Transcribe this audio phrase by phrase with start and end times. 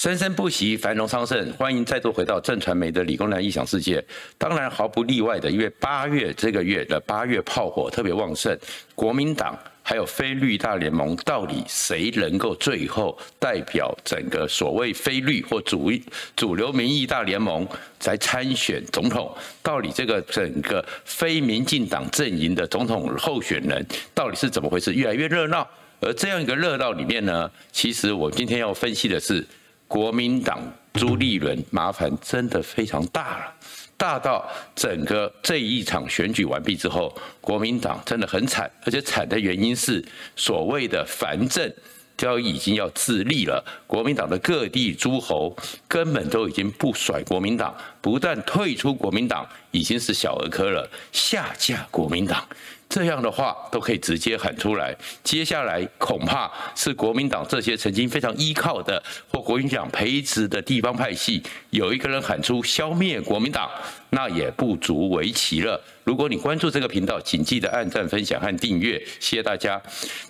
[0.00, 1.52] 生生不息，繁荣昌盛。
[1.58, 4.02] 欢迎再度回到正传媒的理工男异想世界。
[4.38, 8.58] 当然毫不例外的，因为八月这个月的八月炮火特别旺盛，
[8.94, 15.92] 国民党还有非绿大联盟，到底谁能够最后代表整个所谓非绿或主
[16.34, 17.68] 主流民意大联盟
[18.06, 19.30] 来参选总统？
[19.62, 24.94] 到底这个整个非民进党阵营的总统候选人到底是怎么回事？
[24.94, 25.68] 越来越热闹。
[26.00, 29.46] 而这样一个热闹里面呢，其实我今天要分析的是。
[29.90, 30.60] 国民党
[30.94, 33.54] 朱立伦麻烦真的非常大了，
[33.96, 40.00] 大到整个这一场选举完毕之后，国民党真的很惨，而且惨的原因是
[40.36, 41.74] 所谓的藩镇
[42.16, 45.56] 就已经要自立了，国民党的各地诸侯
[45.88, 52.46] 根本都已经不甩国民党，不但退出国民党已经是小儿科了，下架国民党。
[52.90, 59.00] 这样的话都可以直接喊出来，接下来恐怕是国民党这些曾经非常依靠的
[59.30, 61.40] 或国民党培植的地方派系，
[61.70, 63.70] 有一个人喊出消灭国民党，
[64.10, 65.80] 那也不足为奇了。
[66.02, 69.80] 如果你关注这个频道，请记得按赞、分享和订阅，谢谢大家。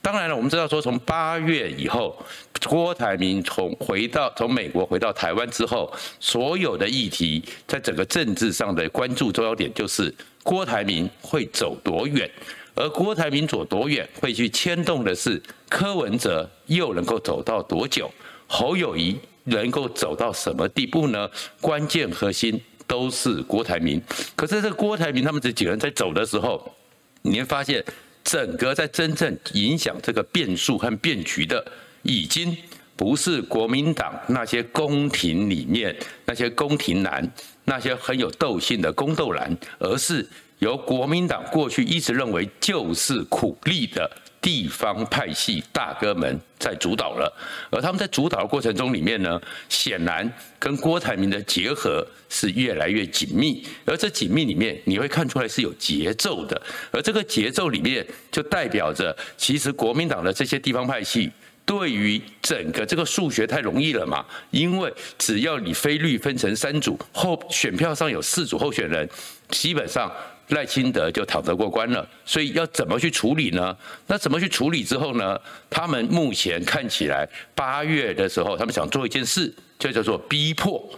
[0.03, 2.23] 当然了，我们知道说从八月以后，
[2.69, 10.15] 郭台铭从回到从美国回到台湾之后，所有的议题在整个政治上的关注重要点就是。
[10.43, 12.29] 郭台铭会走多远？
[12.75, 18.11] 而郭台铭走多远，会去牵动的是柯文哲又能够走到多久？
[18.47, 21.29] 侯友谊能够走到什么地步呢？
[21.61, 24.01] 关键核心都是郭台铭。
[24.35, 26.75] 可是这郭台铭他们这几个人在走的时候，
[27.23, 27.85] 你会发现，
[28.25, 31.65] 整个在真正影响这个变数和变局的，
[32.03, 32.57] 已经
[32.97, 37.31] 不是国民党那些宫廷里面那些宫廷男。
[37.67, 40.27] 那些很有斗性的宫斗男，而是
[40.61, 47.31] 由国民党过去一直认为就是苦力的地方派系大哥们在主导了，
[47.71, 61.31] 而他们在主导的过程中里面呢，显然跟郭台铭的结合是越来越紧密，而这紧密里面你会看出来是有节奏的，而这个节奏里面就代表着，其实国民党的这些地方派系。
[61.67, 69.09] 对于整个这个数学太容易了嘛，因为只要你非绿分成三组，后选票上有四组候选人，
[69.51, 70.11] 基本上
[70.51, 72.07] 赖清德就躺着过关了。
[72.25, 73.77] 所以要怎么去处理呢？
[74.07, 75.41] 那怎么去处理之后呢？
[75.69, 80.89] 他们目前看起来八月的时候，他们想做一件事，就叫做逼迫，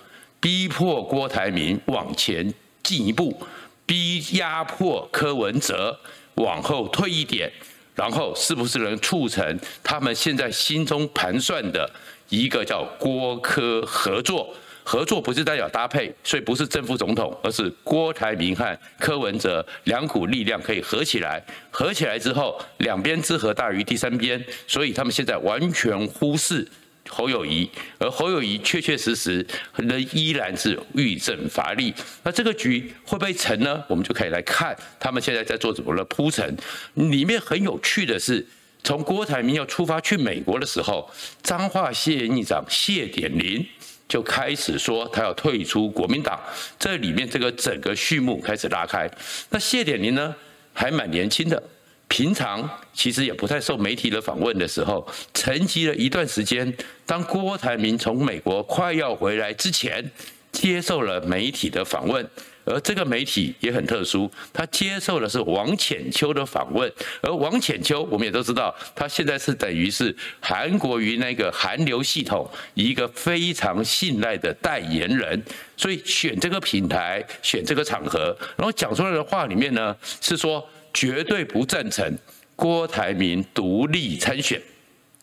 [0.40, 2.52] 逼迫郭台铭往前
[2.82, 3.40] 进一步，
[3.86, 5.98] 逼压迫柯文哲
[6.34, 7.50] 往后退一点。
[7.94, 11.88] 然后是不是能促成他们现在心中盘算的
[12.30, 14.48] 一个叫郭柯合作？
[14.84, 21.42] 合作不是代表搭配，所以不是正副总统，而是郭台铭和柯文哲两股力量可以合起来。
[21.70, 26.66] 合起来之后，两边之和大于第三边，所以他们现在完全忽视。
[27.08, 29.44] 侯友谊，而侯友谊确确实实
[29.76, 31.92] 仍依然是欲振乏力。
[32.22, 33.82] 那这个局会不会成呢？
[33.88, 36.56] 我们就可以来看他们现在在做怎么的铺陈。
[36.94, 38.46] 里面很有趣的是，
[38.84, 41.10] 从郭台铭要出发去美国的时候，
[41.42, 43.66] 彰化县议长谢典林
[44.12, 46.38] 就开始说他要退出国民党。
[46.78, 49.10] 这里面这个整个序幕开始拉开。
[49.48, 50.34] 那谢典林呢，
[50.74, 51.62] 还蛮年轻的。
[52.08, 56.70] 平常其实也不太受媒体的访问的时候，沉寂了一段时间。
[57.06, 60.04] 当郭台铭从美国快要回来之前，
[60.52, 62.28] 接受了媒体的访问，
[62.64, 66.92] 而这个媒体也很特殊，他接受的是王浅秋的访问。
[67.20, 75.42] 而王浅秋，我们也都知道，他现在是等于是韩国瑜那个韩流系统一个非常信赖的代言人，
[75.76, 80.66] 所以选这个平台，选这个场合，然后讲出来的话里面呢，是说。
[80.94, 82.18] 绝对不赞成
[82.54, 84.60] 郭台铭独立参选，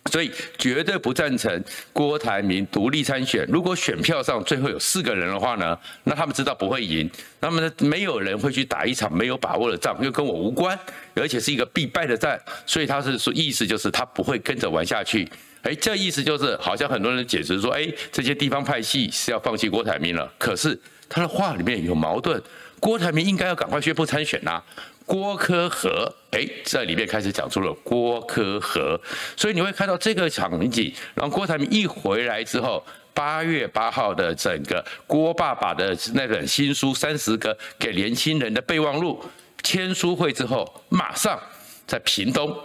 [0.06, 3.46] 所以绝对不赞成郭台铭独立参选。
[3.48, 10.78] 如果选票上最后有四个人的话呢，那他们知道不会赢，那么呢，没有人会去打一场没有把握的仗，又跟我无关，
[11.16, 15.30] 而且是一个必败的战，所以他是说意思就是他不会跟着玩下去。
[15.62, 20.32] 哎，这意思就是好像很多人解释说，哎，这些地方派系是要放弃郭台铭了。
[20.38, 22.42] 可是他的话里面有矛盾，
[22.80, 24.64] 郭台铭应该要赶快宣布参选呐。
[25.10, 29.02] 郭柯和，哎，这里面开始讲出了郭柯和，
[29.36, 30.94] 所以你会看到这个场景。
[31.16, 39.20] 然后郭台铭一回来之后，八月八号的整个郭爸爸的那本新书《三十个给年轻人的备忘录》
[39.64, 41.40] 签书会之后，马上
[41.88, 42.56] 在屏东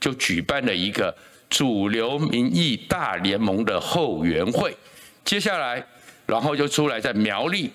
[0.00, 1.14] 就举办了一个
[1.50, 4.74] 主流民意大联盟的后援会，
[5.22, 5.86] 接下来，
[6.24, 7.70] 然后就出来在苗栗。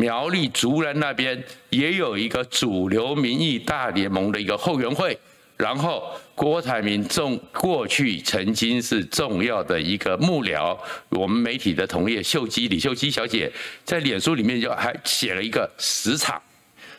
[0.00, 5.18] 苗栗竹人那边也有一个主流民意大联盟的一个后援会，
[5.58, 10.74] 然后郭台铭重过去曾经是重要的一个幕僚，
[11.10, 13.52] 我们媒体的同业秀姬李秀姬小姐
[13.84, 16.40] 在脸书里面就还写了一个十场，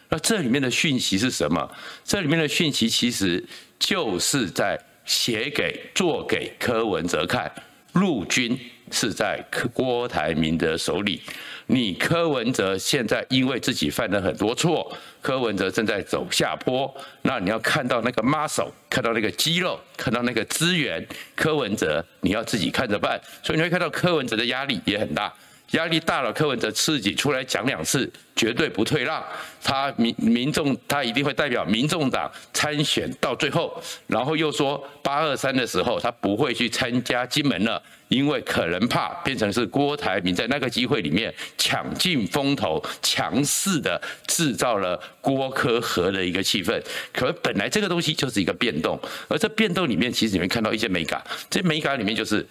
[0.09, 1.67] 那这里面的讯息是什么？
[2.03, 3.43] 这里面的讯息其实
[3.79, 7.51] 就是在写给做给柯文哲看，
[7.93, 8.55] 陆军
[8.91, 11.21] 是在柯郭台铭的手里。
[11.67, 14.91] 你柯文哲现在因为自己犯了很多错，
[15.21, 25.33] 柯文哲正在走下坡，那你要看到那个 muscle，看到那个肌肉，看到那个资源，柯文哲你要自己看着办，所以你会看到柯文哲的压力也很大。
[25.71, 29.23] 压力大了，柯文哲自己出来讲两次，绝对不退让。
[29.63, 46.81] 他民民众，他一定会代表民众党参选到最后，然后又说八二三的时候，他不会去参加金门了，因为可能怕变成是郭台铭在那个机会里面抢尽风头，强势的制造了郭柯和的一个气氛。
[47.13, 51.23] 可本来这个东西就是一个变动，而这变动里面，其实你会看到一些美感。
[51.51, 52.45] 这美感里面就是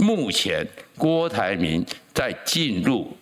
[0.00, 0.66] 目前
[0.98, 1.86] 郭台铭。
[2.16, 3.14] 在进入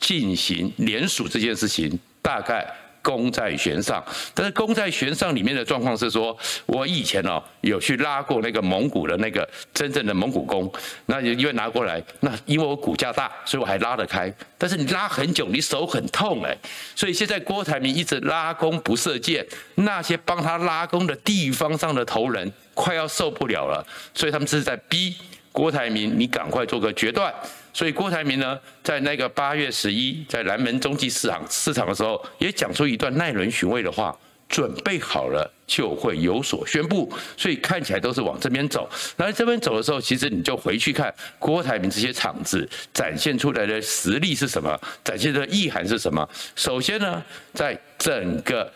[0.00, 2.66] 进行联署这件事情，大概
[3.00, 4.04] 功在弦上。
[4.34, 6.36] 但是功在弦上里面的状况是说，
[6.66, 10.70] 我以前哦有去拉过那个蒙古的那个真正的蒙古弓，
[11.06, 14.34] 那就因为拿过来，那因为我骨架大，所以我还拉得开。
[14.58, 16.56] 但是你拉很久，你手很痛哎。
[16.96, 19.46] 所以现在郭台铭一直拉弓不射箭，
[19.76, 25.14] 那些帮他拉弓的地方上的头人快要受不了了，所以他们是在逼
[25.52, 27.32] 郭台铭，你赶快做个决断。
[27.72, 34.16] 所以郭台铭呢，在那个八月十一，在南门中继市场市场的时候，也讲出一段耐人寻味的话：
[34.48, 37.12] 准备好了就会有所宣布。
[37.36, 38.90] 所以看起来都是往这边走。
[39.16, 46.28] 那这边走的时候，其实你就回去看郭台铭这些场子展现出来的实力是什么，展现的意涵是什么。
[46.56, 47.22] 首先呢，
[47.54, 48.70] 在整个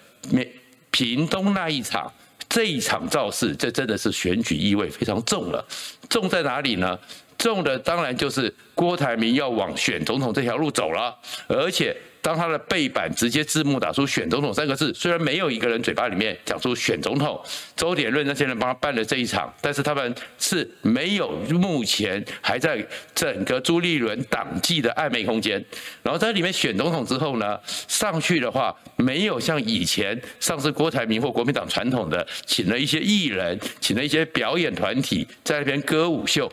[0.91, 2.11] 屏东那一场，
[2.55, 5.67] 这一场造势，这真的是选举意味非常重了。
[6.09, 6.97] 重在哪里呢？
[7.37, 11.13] 重的当然就是郭台铭要往选总统这条路走了，
[11.49, 17.39] 而且当他的背板直接字幕打出“选总统”三个字，虽然没有一个人嘴巴里面讲出“选总统”，
[17.77, 22.83] 周点论那些人帮他办了这一场，但是他们是没有目前还在
[23.15, 25.63] 整个朱立伦党纪的暧昧空间。
[26.03, 36.51] 然后在里面选总统之后呢，上去的话没有像以前上次郭台铭或国民党传统的，请了一些艺人，请了一些表演团体在那边歌舞秀。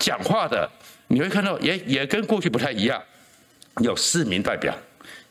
[0.00, 0.68] 讲话的
[1.06, 3.00] 你会看到也也跟过去不太一样，
[3.84, 4.76] 有市民代表，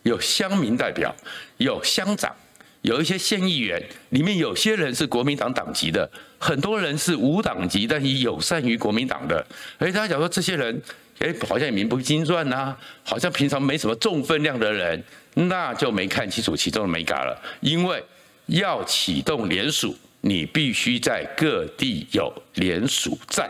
[0.04, 1.16] 有乡民代表，
[1.58, 2.36] 有乡长，
[2.82, 6.10] 有一些县议员，里面有些人是国民党党籍的，
[6.40, 9.46] 很多人是无党籍但是友善于国民党的。
[9.78, 10.82] 哎，大家讲说这些人，
[11.20, 15.04] 哎，好像也名不经传呐，好像平常没什么重分量的人，
[15.36, 17.40] 那就没看清楚其中的眉角了。
[17.60, 18.04] 因为
[18.48, 23.50] 要启动联署，你必须在各地有联署站。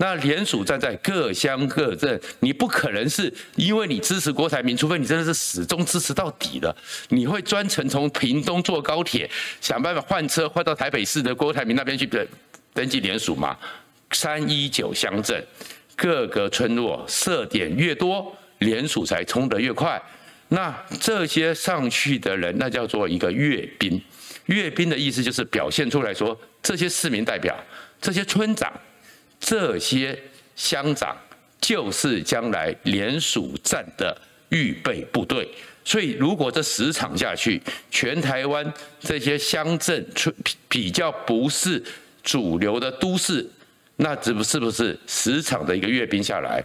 [0.00, 6.74] 那联署站在各乡各镇，你不可能是因为你支持郭台铭，除非你真的是始终支持到底的，
[7.10, 9.30] 你会专程从屏东坐高铁，
[9.60, 12.26] 想办法换车换到台北市的郭台铭那边去登
[12.72, 13.54] 登记联署吗？
[14.12, 15.44] 三一九乡镇
[15.94, 20.00] 各个村落设点越多，联署才冲得越快。
[20.48, 24.02] 那这些上去的人，那叫做一个阅兵。
[24.46, 27.54] 阅兵的意思就是表现出来说，这些市民代表，
[28.00, 28.72] 这些村长。
[29.40, 30.16] 这些
[30.54, 31.16] 乡长
[31.60, 34.16] 就是将来联署站的
[34.50, 35.48] 预备部队，
[35.84, 40.06] 所以如果这十场下去，全台湾这些乡镇
[40.68, 41.82] 比较不是
[42.22, 43.48] 主流的都市，
[43.96, 46.62] 那是不是不是十场的一个阅兵下来，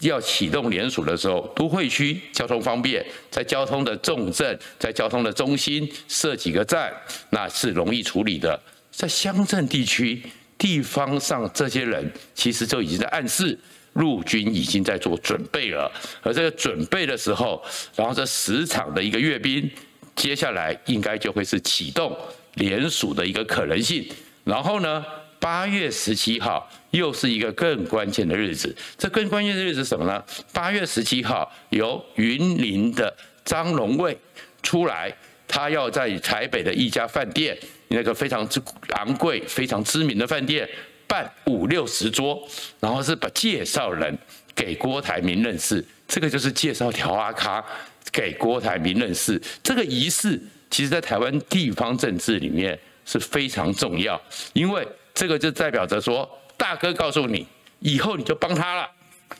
[0.00, 6.92] 要启动联署的时候，都会区交通方便，在交通的重镇，在交通的中心设几个站，
[7.30, 8.58] 那是容易处理的，
[8.90, 10.22] 在乡镇地区。
[10.58, 13.58] 地方上这些人其实就已经在暗示
[13.94, 15.90] 陆军已经在做准备了，
[16.22, 17.62] 而这个准备的时候，
[17.94, 19.70] 然后这十场的一个阅兵，
[20.14, 22.16] 接下来应该就会是启动
[22.54, 24.06] 联署的一个可能性。
[24.44, 25.04] 然后呢，
[25.40, 30.22] 八月十七号又是一个更关键的日子，这更关键的日子是什么呢？
[30.52, 34.16] 八月十七号由云林的张荣卫
[34.62, 35.10] 出来，
[35.48, 37.56] 他要在台北的一家饭店。
[37.88, 38.60] 那个非常之
[38.96, 40.68] 昂贵、非常知名的饭店
[41.06, 42.46] 办五六十桌，
[42.80, 44.16] 然后是把介绍人
[44.54, 47.64] 给郭台铭认识，这个就是介绍条阿卡
[48.10, 49.40] 给郭台铭认识。
[49.62, 50.40] 这个仪式，
[50.70, 54.20] 其实在台湾地方政治里面是非常重要，
[54.52, 57.46] 因为这个就代表着说，大哥告诉你，
[57.78, 58.90] 以后你就帮他了。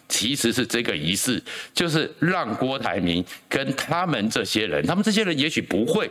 [0.09, 1.43] 其实是这个仪式，
[1.75, 6.09] 就是让郭台铭跟他们这些人，他们这些人也许不会。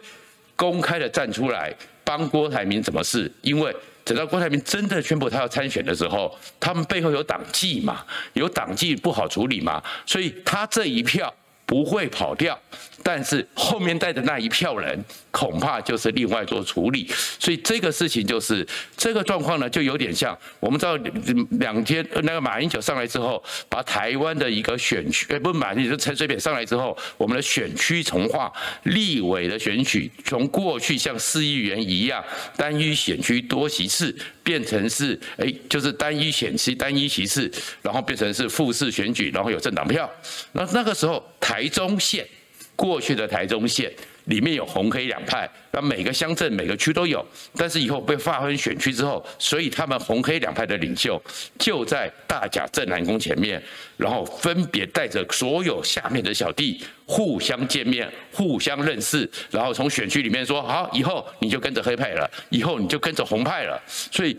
[0.58, 1.76] 公开的站出来
[2.06, 3.30] 帮郭台铭什么事？
[3.42, 11.34] 因为等到郭台铭真的宣布他要参选的时候，他们背后有党纪嘛，有党纪不好处理嘛，所以他这一票
[11.66, 12.60] 不会跑掉，
[13.04, 15.04] 但是后面带的那一票人。
[15.36, 20.96] 恐怕就是另外做处理，所以这个事情就是这个状况呢，就有点像我们知道
[21.60, 28.50] 两天那个马英九上来之后，把台湾的一个选区，呃，不是马英九，陈水扁上来之后，我们的选区重划，
[28.84, 32.24] 立委的选举从过去像市议员一样
[32.56, 40.10] 单一选区多席次，变成是哎，就是单一选区单一席次，然后变成是复式选举，然后有政党票。
[40.54, 42.28] 那那个时候台台中县
[42.76, 43.90] 过去的台中县。
[44.26, 47.24] 里面有红黑两派，那每个乡镇每个区都有，
[47.56, 51.22] 但是以后被划分选区之后，所以他们红黑两派的领袖
[51.60, 53.62] 就在大甲镇南宫前面，
[53.98, 63.80] 然后分别带着所有下面的小弟互相见面、互相认识，然后从选区里面说好，以后你就跟着黑派了，以后你就跟着红派了。
[63.88, 64.36] 所以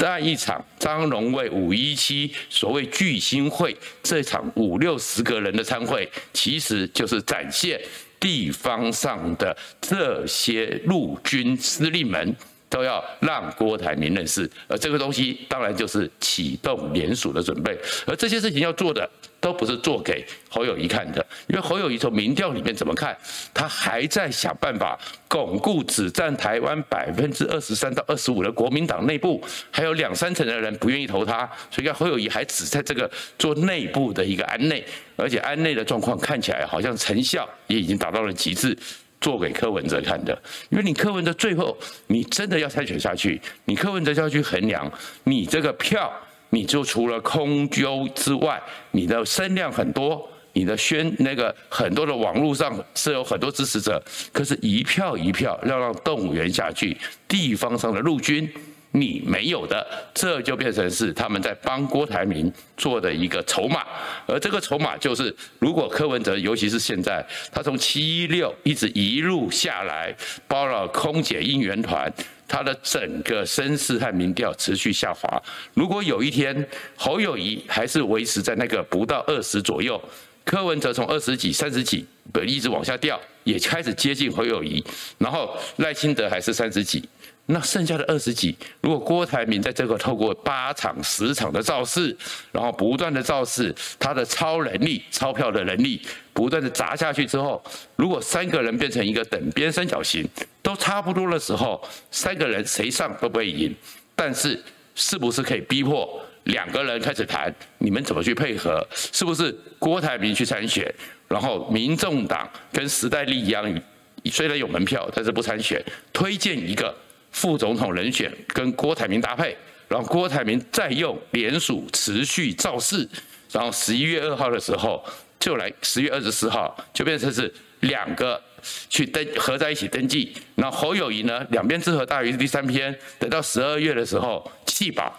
[0.00, 7.80] 那一场张荣卫五一七所谓巨星会，这场五六十个人的参会，其实就是展现。
[8.20, 12.34] 地方上的这些陆军司令们
[12.70, 19.06] 都要让郭台铭认识，而这个东西当然就是启动联署的准备，而这些事情要做的。
[19.44, 23.14] 都不是做给侯友谊看的，因为侯友谊从民调里面怎么看，
[23.52, 24.98] 他还在想办法
[25.28, 34.82] 巩固只占台湾百分之二十三到二十五的国民党内部，还有两三成的人不愿意投他，所以看侯友谊还只在这个做内部的一个安内，
[35.16, 38.74] 而且安内的状况看起来好像成效也已经达到了极致，
[39.20, 40.32] 做给柯文哲看的，
[40.70, 44.90] 因为你柯文哲最后你真的要参选下去，你柯文哲就要去衡量
[45.24, 46.10] 你这个票。
[46.54, 54.00] 你就除了空揪之外，你的声量很多，你的宣那个很多的网络上是有很多支持者，
[54.32, 56.96] 可是一票一票要让动员下去，
[57.26, 58.48] 地方上的陆军
[58.96, 59.84] 你没有的，
[60.14, 63.84] 这就变成是他们在帮郭台铭做的一个筹码，
[64.24, 70.14] 而这个筹码就是，如果柯文哲，尤其是现在他从七一六一直一路下来，
[70.46, 72.12] 包了空姐应援团。
[72.46, 75.42] 他的整个声势和民调持续下滑。
[75.72, 76.54] 如果有一天
[76.94, 80.00] 侯友宜还是维持在那个不到二十左右，
[80.44, 82.06] 柯文哲从二十几、三十几
[82.46, 84.84] 一直往下掉，也开始接近侯友宜，
[85.16, 87.02] 然后赖清德还是三十几，
[87.46, 92.16] 那剩下的二十几，如果郭台铭在这个透过八场、十场的造势，
[92.52, 96.00] 然后不断的造势，他的超能力、钞票的能力
[96.32, 97.62] 不断的砸下去之后，
[97.96, 100.28] 如果三个人变成一个等边三角形。
[100.64, 101.78] 都差不多的时候，
[102.10, 103.76] 三个人谁上都不会赢。
[104.16, 104.58] 但是，
[104.94, 107.54] 是不是可以逼迫两个人开始谈？
[107.76, 108.82] 你们怎么去配合？
[108.90, 110.90] 是不是郭台铭去参选，
[111.28, 113.78] 然后民众党跟时代力量
[114.24, 115.84] 虽然有门票，但是不参选，
[116.14, 116.96] 推荐一个
[117.34, 119.54] 副总统人选跟郭台铭搭配，
[119.88, 123.06] 然后郭台铭再用联署持续造势，
[123.52, 125.04] 然后十一月二号的时候
[125.38, 128.40] 就来，十月二十四号就变成是两个。
[128.88, 135.14] 去登合在一起登记，然后侯友宜呢，两边之和大于第三篇，等到十二月的时候弃保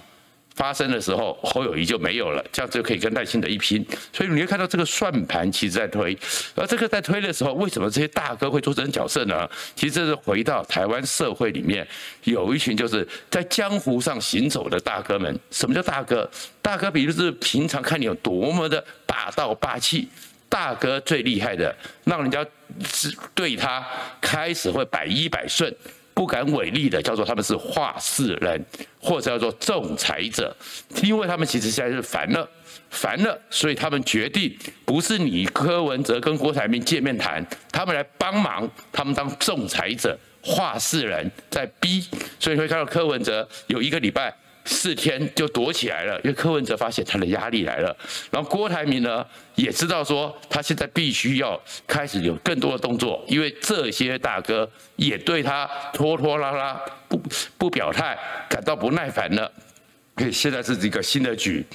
[0.56, 3.86] 发生的时候，侯友宜就没有了，这样就可以跟赖清德一拼。
[4.14, 6.18] 所以你会看到这个算盘其实在推，
[6.56, 9.48] 而这个在推的时候，为什么这些大哥会做这种角色呢？
[9.76, 11.88] 其实这是回到台湾社会里面，
[12.24, 15.38] 有一群就是在江湖上行走的大哥们。
[15.52, 16.30] 什么叫大哥？
[16.62, 20.08] 大哥，比如是平常看你有多么的霸道霸气。
[20.48, 22.46] 大哥最厉害的，让人家
[22.88, 23.86] 是对他
[24.22, 25.76] 开始会百依百顺、
[26.16, 28.66] 不敢违例的，叫做他们是话事人，
[29.00, 30.56] 或者叫做仲裁者，
[31.04, 32.50] 因为他们其实现在是烦了，
[32.90, 42.08] 烦了，所以他们决定不是你柯文哲跟郭台铭见面谈，他们来帮忙，他们当仲裁者、话事人，在逼，
[42.40, 44.34] 所以会看到柯文哲有一个礼拜。
[44.66, 47.96] 四天就躲起来了，因为柯文哲发现他的压力来了，
[48.32, 56.74] 然后郭台铭呢也知道说他现在必须要开始有更多的动作，因为这些大哥也对他拖拖拉拉
[57.08, 57.22] 不
[57.58, 58.18] 不表态
[58.50, 59.52] 感到不耐烦了，
[60.32, 61.66] 现在是一个新的局。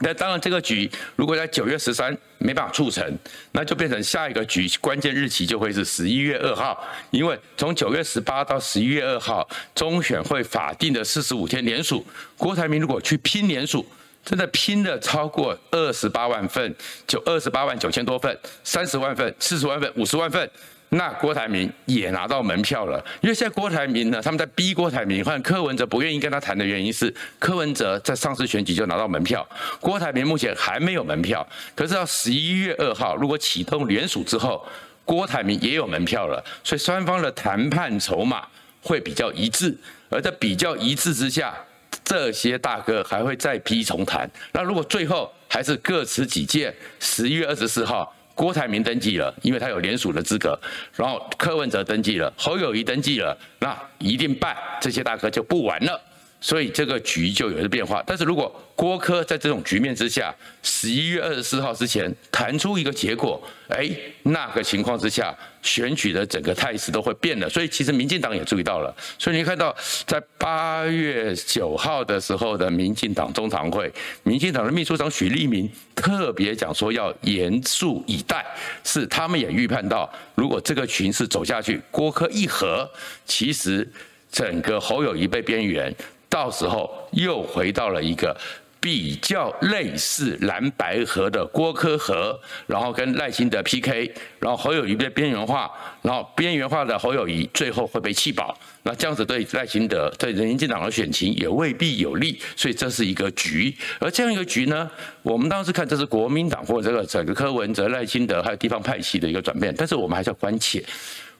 [0.00, 3.18] 那当然，这个局如果在九月十三没办法促成，
[3.52, 13.84] 那就变成下一个局关键日期就会是十一月二号，因为从九月十八到十一月二号，中选会法定的四十五天连署，郭台铭如果去拼连署，
[14.24, 16.74] 真的拼了超过二十八万份，
[17.06, 20.48] 就二十八万九千多份，三十万份、四十万份、五十万份。
[20.90, 29.46] 那郭台铭也拿到门票了，因为现在郭台铭呢，他们在逼郭台铭，换柯文哲不愿意跟他谈的原因是，柯文哲在上次选举就拿到门票，
[29.80, 34.66] 郭台铭目前还没有门票，可是到十一月二号，如果启动联署之后，
[35.04, 38.46] 郭台铭也有门票了，所以双方的谈判筹码
[38.80, 39.76] 会比较一致，
[40.08, 41.54] 而在比较一致之下，
[42.02, 44.30] 这些大哥还会再批重谈。
[44.52, 50.56] 那如果最后还是各持己见，十一月二十四号，郭台铭登记了，因为他有联署的资格，
[50.94, 56.00] 然后柯文哲登记了，侯友谊登记了，那一定办，这些大哥就不玩了。
[56.40, 63.90] 所以这个局就有了变化，但是如果郭柯在这种局面之下，十一月二十四号之前谈出一个结果，哎，
[64.22, 67.48] 那个情况之下，选举的整个态势都会变了。
[67.50, 69.74] 所以其实民进党也注意到了，所以你看到
[70.06, 73.92] 在八月九号的时候的民进党中常会，
[74.22, 78.46] 民进党的秘书长许立明特别讲说要严肃以待，
[78.84, 82.88] 是他们也预判到，如果这个群势走下去，郭柯一合，
[83.26, 83.90] 其实
[84.30, 85.92] 整个侯友谊被边缘。
[86.28, 88.36] 到时候又回到了一个
[88.80, 95.68] 比较类似蓝白河的郭柯合，然后跟赖清德 PK，然后侯友谊被边缘化，
[96.00, 103.74] 然后边缘化的侯友谊最后会被弃保，那这样子对赖清德对人民进党的选情也未必有利，所以这是一个局。
[103.98, 104.88] 而这样一个局呢，
[105.22, 110.84] 我们当时看这是国民党或者这个整个柯文哲、赖清德还有地方派系的一个转变，但是我们还是要关切，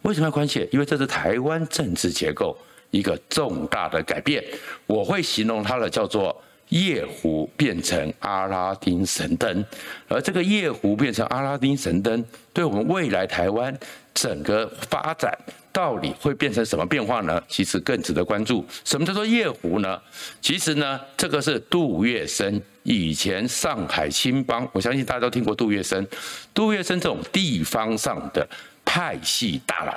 [0.02, 0.68] 为什么要关切？
[0.72, 2.58] 因为这是台湾政治结构。
[2.90, 4.42] 一个重大的改变，
[4.86, 6.34] 我会形容它的叫做
[6.70, 9.64] 夜壶变成阿拉丁神灯，
[10.06, 13.76] 而这个夜壶变成阿拉丁神灯，对我们未来台湾
[14.12, 15.32] 整个发展
[15.72, 17.42] 到底会变成什么变化呢？
[17.48, 18.66] 其实更值得关注。
[18.84, 20.00] 什么叫做夜壶呢？
[20.40, 26.06] 其实呢，这个是杜月笙以前上海青帮，我相信大家都听过杜月笙。
[26.52, 28.46] 杜月笙这种地方上的
[28.84, 29.94] 派系大佬。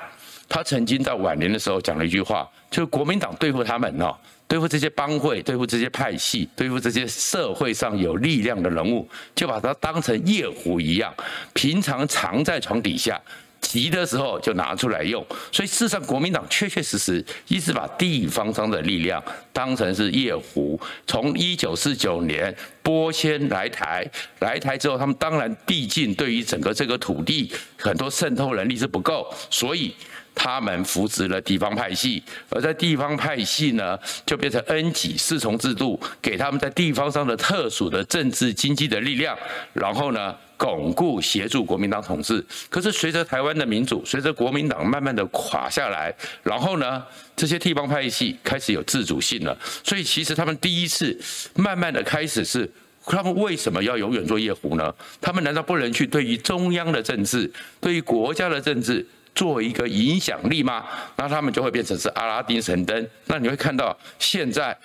[0.54, 4.14] 他曾经在晚年的时候讲了一句话，就是国民党对付他们哦，
[4.50, 11.14] 对付这些帮会，对付这些派系，对付这些社会上有力量的人物，就把它当成夜壶一样，
[11.54, 13.18] 平常藏在床底下，
[13.62, 15.26] 急的时候就拿出来用。
[15.54, 20.78] 所以事实上，国民党确确实实一直把地方上的力量当成是夜壶。
[21.08, 22.54] 从一九四九年
[22.84, 24.06] 播迁来台，
[24.40, 29.96] 来台之后，他们当然毕竟对于整个这个土地很多渗透能力是不够，所以。
[30.34, 39.38] 他们扶植了地方派系，而在地方派系呢，就变成恩给四重制度，给他们在地方上的特殊的政治经济的力量，
[39.74, 42.44] 然后呢，巩固协助国民党统治。
[42.70, 47.04] 可是随着台湾的民主，随着国民党慢慢的垮下来，然后呢，
[47.36, 49.56] 这些地方派系开始有自主性了。
[49.84, 51.16] 所以其实他们第一次
[51.56, 52.68] 慢慢的开始是，
[53.06, 54.92] 他们为什么要永远做夜壶呢？
[55.20, 59.06] 他们难道不能去对于中央的政治，对于国家的政治？
[59.34, 60.86] 做一个影响力吗？
[61.16, 63.08] 那他们就会变成是阿拉丁神灯。
[63.26, 64.78] 那你会看到，现在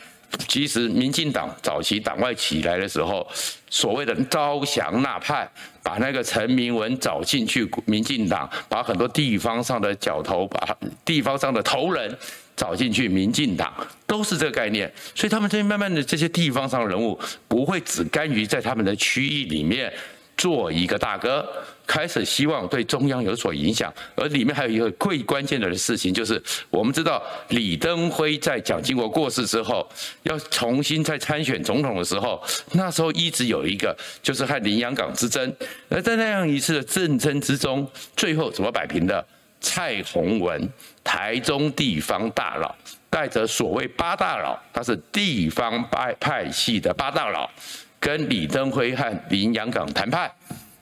[0.49, 3.27] 其实民进党早期党外起来的时候，
[3.69, 5.49] 所谓的招降纳派，
[5.83, 12.17] 把那个陈明文找进去民进党，把很多地方上的角头，把地方上的头人
[12.55, 13.73] 找进去民进党，
[14.07, 14.91] 都是这个概念。
[15.15, 19.93] 所以他们这慢慢的这些地方上的人物，不会只甘于在他们的区域里面。
[20.39, 21.51] 做一个大哥，
[21.87, 29.89] 开始希望对中央有所影响，而里面还有一个最关键的事情，就是我们知道李登辉在蒋经国过世之后，
[30.25, 35.55] 要重新再参选总统的时候，那时候一直有一个就是和林洋港之争，
[35.89, 39.25] 而在那样一次的政争之中，最后怎么摆平的？
[39.59, 40.69] 蔡洪文，
[41.03, 42.73] 台中地方大佬，
[43.09, 47.51] 带着所谓八大佬，他是地方派派系的八大佬。
[47.99, 50.31] 跟李登辉和林洋港谈判，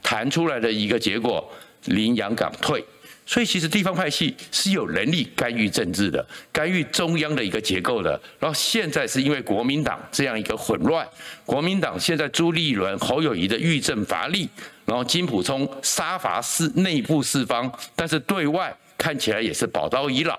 [0.05, 1.51] 谈出来的一个结果，
[1.87, 2.85] 林洋港退。
[3.27, 8.21] 所以其实地方派系是有能力干预政治的，干预中央的一个结构的。
[8.39, 11.09] 然后现在是因为国民党这样一个混乱，
[11.47, 14.47] 国民党现在朱立伦、侯友宜的预政乏力，
[14.85, 20.39] 然后金溥聪杀伐四内部四方，但是对外看起来也是宝刀已老。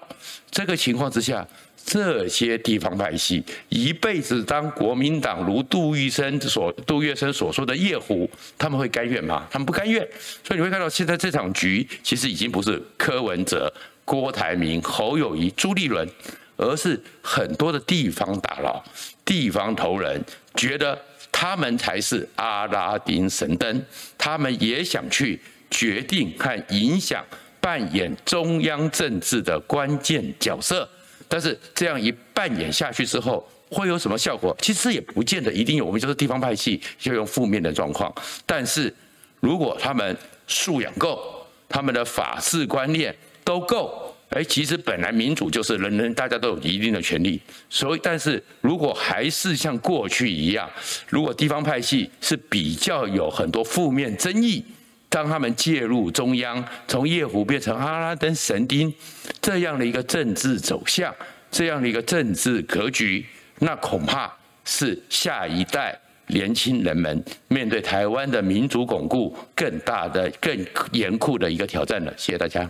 [0.51, 1.45] 这个情况之下。
[1.85, 9.47] 这些地方派系一辈子当国民党如杜月笙所杜月笙所说的夜壶，他们会甘愿吗？
[9.51, 10.01] 他们不甘愿。
[10.43, 13.71] 所以你会看到现在这场局其实已经不是柯文哲、
[14.03, 16.09] 郭台铭、侯友谊、朱立伦，
[16.57, 18.83] 而是很多的地方大佬、
[19.23, 20.19] 地方头人
[20.55, 20.99] 觉得
[21.31, 23.85] 他们才是阿拉丁神灯，
[24.17, 27.23] 他们也想去决定和影响、
[27.61, 30.89] 扮演中央政治的关键角色。
[31.27, 34.55] 但是这样一扮演下去之后，会有什么效果？
[34.61, 35.85] 其实也不见得一定有。
[35.85, 38.13] 我们就是地方派系，就用负面的状况。
[38.45, 38.93] 但是
[39.39, 40.15] 如果他们
[40.47, 41.19] 素养够，
[41.67, 47.41] 他们的法治观念都够，哎，其实本来民主就是人人大家都有一定的权利。
[47.69, 50.69] 所以，但是如果还是像过去一样，
[51.07, 54.63] 如果地方派系是比较有很多负面争议。
[55.15, 58.93] 当他们介入中央，从夜壶变成阿拉丁神丁
[59.39, 61.15] 这样的一个政治走向，
[61.49, 63.25] 这样的一个政治格局，
[63.59, 64.29] 那恐怕
[64.65, 65.97] 是下一代
[66.27, 70.53] 年轻人们面对台湾的民主巩固更大的、更
[70.91, 72.13] 严酷的一个挑战了。
[72.17, 72.69] 谢谢大家。